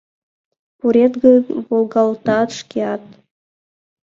[0.79, 3.03] Пурет гын, волгалтат шкеат.